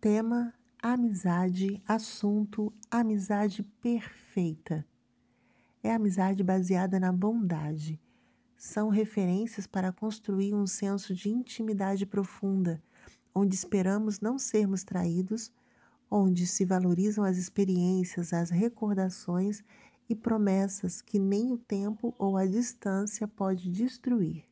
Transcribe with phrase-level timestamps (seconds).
[0.00, 1.82] Tema: amizade.
[1.86, 4.82] Assunto: amizade perfeita.
[5.82, 8.00] É amizade baseada na bondade.
[8.56, 12.82] São referências para construir um senso de intimidade profunda,
[13.34, 15.52] onde esperamos não sermos traídos,
[16.10, 19.62] onde se valorizam as experiências, as recordações
[20.08, 24.49] e promessas que nem o tempo ou a distância pode destruir.